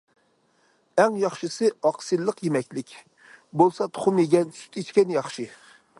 ئەڭ 1.01 1.19
ياخشىسى 1.23 1.69
ئاقسىللىق 1.89 2.41
يېمەكلىك، 2.47 2.95
بولسا 3.63 3.89
تۇخۇم 3.99 4.23
يېگەن، 4.25 4.53
سۈت 4.63 4.81
ئىچكەن 4.83 5.17
ياخشى. 5.21 5.51